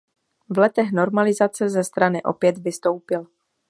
[0.49, 3.27] V letech normalizace ze strany opět vystoupil.